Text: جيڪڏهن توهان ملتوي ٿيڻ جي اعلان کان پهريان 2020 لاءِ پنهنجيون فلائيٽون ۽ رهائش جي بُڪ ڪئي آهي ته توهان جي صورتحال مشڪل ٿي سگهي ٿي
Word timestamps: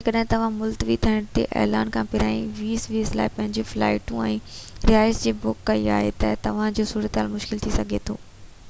جيڪڏهن 0.01 0.27
توهان 0.29 0.53
ملتوي 0.59 0.95
ٿيڻ 1.01 1.25
جي 1.35 1.41
اعلان 1.63 1.91
کان 1.97 2.07
پهريان 2.13 2.47
2020 2.61 3.11
لاءِ 3.19 3.33
پنهنجيون 3.35 3.67
فلائيٽون 3.73 4.25
۽ 4.31 4.41
رهائش 4.93 5.21
جي 5.27 5.35
بُڪ 5.45 5.63
ڪئي 5.71 5.87
آهي 5.99 6.11
ته 6.25 6.35
توهان 6.49 6.79
جي 6.81 6.89
صورتحال 6.95 7.33
مشڪل 7.39 7.65
ٿي 7.69 7.79
سگهي 7.79 8.05
ٿي 8.11 8.21